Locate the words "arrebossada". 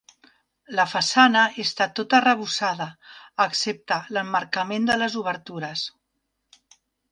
2.21-2.89